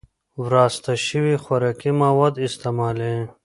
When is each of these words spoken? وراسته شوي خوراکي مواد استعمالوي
وراسته 0.43 0.91
شوي 1.07 1.35
خوراکي 1.43 1.91
مواد 2.01 2.33
استعمالوي 2.47 3.21